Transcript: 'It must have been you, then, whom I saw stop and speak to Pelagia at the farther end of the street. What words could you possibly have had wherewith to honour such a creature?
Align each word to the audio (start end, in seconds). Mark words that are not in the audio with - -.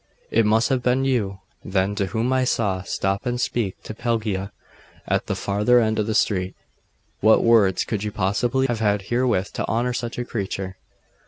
'It 0.31 0.43
must 0.47 0.69
have 0.69 0.81
been 0.81 1.05
you, 1.05 1.41
then, 1.63 1.95
whom 1.95 2.33
I 2.33 2.43
saw 2.43 2.81
stop 2.81 3.23
and 3.23 3.39
speak 3.39 3.83
to 3.83 3.93
Pelagia 3.93 4.51
at 5.05 5.27
the 5.27 5.35
farther 5.35 5.79
end 5.79 5.99
of 5.99 6.07
the 6.07 6.15
street. 6.15 6.55
What 7.19 7.43
words 7.43 7.83
could 7.83 8.03
you 8.03 8.11
possibly 8.11 8.65
have 8.65 8.79
had 8.79 9.03
wherewith 9.11 9.53
to 9.53 9.67
honour 9.67 9.93
such 9.93 10.17
a 10.17 10.25
creature? 10.25 10.77